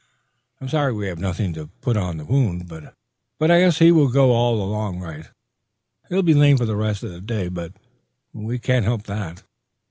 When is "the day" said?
7.11-7.49